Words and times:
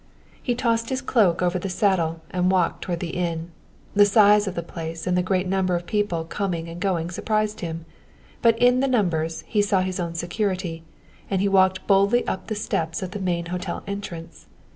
He 0.41 0.55
tossed 0.55 0.89
his 0.89 0.99
cloak 0.99 1.43
over 1.43 1.59
the 1.59 1.69
saddle 1.69 2.21
and 2.31 2.49
walked 2.49 2.81
toward 2.81 3.01
the 3.01 3.11
inn. 3.15 3.51
The 3.93 4.07
size 4.07 4.47
of 4.47 4.55
the 4.55 4.63
place 4.63 5.05
and 5.05 5.15
the 5.15 5.21
great 5.21 5.47
number 5.47 5.75
of 5.75 5.85
people 5.85 6.23
going 6.23 6.67
and 6.67 6.81
coming 6.81 7.11
surprised 7.11 7.59
him, 7.59 7.85
but 8.41 8.57
in 8.57 8.79
the 8.79 8.87
numbers 8.87 9.43
he 9.45 9.61
saw 9.61 9.81
his 9.81 9.99
own 9.99 10.15
security, 10.15 10.83
and 11.29 11.39
he 11.39 11.47
walked 11.47 11.85
boldly 11.85 12.25
up 12.27 12.47
the 12.47 12.55
steps 12.55 13.03
of 13.03 13.11
the 13.11 13.19
main 13.19 13.45
hotel 13.53 13.83
entrance. 13.85 14.47